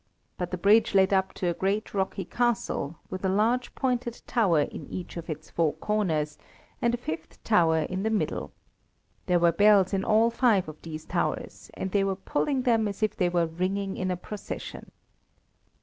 But 0.35 0.49
the 0.49 0.57
bridge 0.57 0.95
led 0.95 1.13
up 1.13 1.31
to 1.35 1.47
a 1.49 1.53
great 1.53 1.93
rocky 1.93 2.25
castle, 2.25 2.97
with 3.11 3.23
a 3.23 3.29
large 3.29 3.75
pointed 3.75 4.19
tower 4.25 4.61
in 4.61 4.87
each 4.87 5.15
of 5.15 5.29
its 5.29 5.51
four 5.51 5.73
corners, 5.73 6.39
and 6.81 6.95
a 6.95 6.97
fifth 6.97 7.43
tower 7.43 7.81
in 7.81 8.01
the 8.01 8.09
middle. 8.09 8.51
There 9.27 9.37
were 9.37 9.51
bells 9.51 9.93
in 9.93 10.03
all 10.03 10.31
five 10.31 10.67
of 10.67 10.81
these 10.81 11.05
towers, 11.05 11.69
and 11.75 11.91
they 11.91 12.03
were 12.03 12.15
pulling 12.15 12.63
them 12.63 12.87
as 12.87 13.03
if 13.03 13.15
they 13.15 13.29
were 13.29 13.45
ringing 13.45 13.95
in 13.95 14.09
a 14.09 14.17
procession. 14.17 14.89